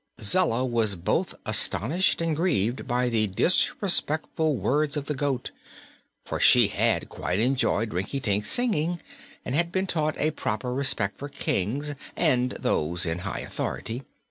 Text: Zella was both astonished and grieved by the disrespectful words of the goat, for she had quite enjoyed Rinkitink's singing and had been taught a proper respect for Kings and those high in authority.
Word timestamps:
Zella 0.19 0.65
was 0.65 0.95
both 0.95 1.35
astonished 1.45 2.21
and 2.21 2.35
grieved 2.35 2.87
by 2.87 3.07
the 3.07 3.27
disrespectful 3.27 4.55
words 4.55 4.97
of 4.97 5.05
the 5.05 5.13
goat, 5.13 5.51
for 6.25 6.39
she 6.39 6.69
had 6.69 7.07
quite 7.07 7.37
enjoyed 7.39 7.91
Rinkitink's 7.93 8.49
singing 8.49 8.99
and 9.45 9.53
had 9.53 9.71
been 9.71 9.85
taught 9.85 10.17
a 10.17 10.31
proper 10.31 10.73
respect 10.73 11.19
for 11.19 11.29
Kings 11.29 11.93
and 12.15 12.53
those 12.53 13.03
high 13.03 13.41
in 13.41 13.45
authority. 13.45 14.01